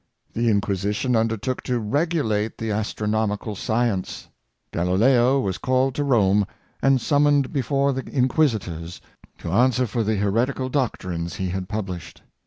The 0.33 0.49
Inquisition 0.49 1.15
undertook 1.15 1.61
to 1.65 1.77
regulate 1.77 2.57
the 2.57 2.71
astronomical 2.71 3.55
science. 3.55 4.29
Galileo 4.73 5.39
was 5.39 5.59
called 5.59 5.93
to 5.93 6.03
Rome 6.03 6.47
and 6.81 6.99
summoned 6.99 7.53
before 7.53 7.93
the 7.93 8.05
Inquisitors 8.09 8.99
to 9.37 9.51
answer 9.51 9.85
for 9.85 10.03
the 10.03 10.15
heretical 10.15 10.69
doc 10.69 10.97
trines 10.97 11.33
he 11.35 11.49
had 11.49 11.69
published. 11.69 12.23